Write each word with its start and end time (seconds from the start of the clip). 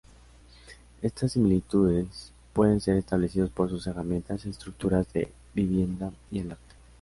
Estas 1.03 1.33
similitudes 1.33 2.33
pueden 2.53 2.81
ser 2.81 2.97
establecidos 2.97 3.51
por 3.51 3.69
sus 3.69 3.85
herramientas, 3.85 4.47
estructuras 4.47 5.05
de 5.13 5.31
vivienda, 5.53 6.11
y 6.31 6.39
el 6.39 6.49
arte. 6.53 6.75